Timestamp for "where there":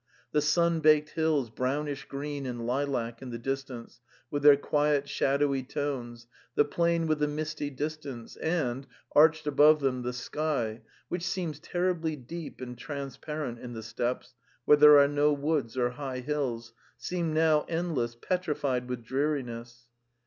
14.65-14.97